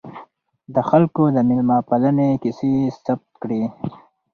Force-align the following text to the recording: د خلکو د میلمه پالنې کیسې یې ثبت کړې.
د 0.73 0.75
خلکو 0.89 1.23
د 1.35 1.37
میلمه 1.47 1.77
پالنې 1.89 2.29
کیسې 2.41 2.69
یې 2.77 2.85
ثبت 3.05 3.29
کړې. 3.41 3.61